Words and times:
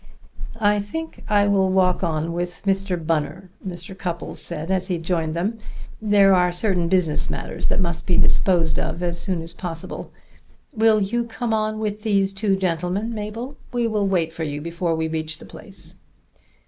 "I 0.59 0.79
think 0.79 1.23
I 1.29 1.47
will 1.47 1.69
walk 1.69 2.03
on 2.03 2.33
with 2.33 2.63
Mr. 2.65 2.97
Bunner," 3.05 3.51
Mr. 3.63 3.95
Cupples 3.95 4.41
said 4.41 4.71
as 4.71 4.87
he 4.87 4.97
joined 4.97 5.35
them. 5.35 5.59
"There 6.01 6.33
are 6.33 6.51
certain 6.51 6.87
business 6.87 7.29
matters 7.29 7.67
that 7.67 7.79
must 7.79 8.07
be 8.07 8.17
disposed 8.17 8.79
of 8.79 9.03
as 9.03 9.21
soon 9.21 9.43
as 9.43 9.53
possible. 9.53 10.11
Will 10.73 10.99
you 10.99 11.23
come 11.25 11.53
on 11.53 11.77
with 11.77 12.01
these 12.01 12.33
two 12.33 12.55
gentlemen, 12.55 13.13
Mabel? 13.13 13.57
We 13.71 13.87
will 13.87 14.07
wait 14.07 14.33
for 14.33 14.43
you 14.43 14.59
before 14.59 14.95
we 14.95 15.07
reach 15.07 15.37
the 15.37 15.45
place." 15.45 15.93